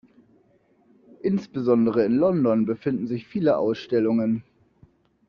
Insbesondere 1.21 2.03
in 2.05 2.15
London 2.15 2.65
befinden 2.65 3.05
sich 3.05 3.27
viele 3.27 3.57
Ausstellungen. 3.59 4.43